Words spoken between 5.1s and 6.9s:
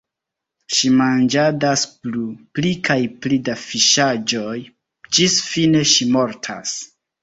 ĝis fine ŝi– mortas.